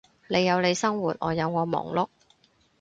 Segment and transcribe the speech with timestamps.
[0.29, 2.07] 你有你生活，我有我忙碌